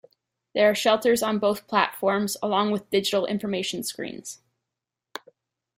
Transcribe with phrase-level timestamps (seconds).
[0.55, 4.41] There are shelters on both platforms, along with digital information screens.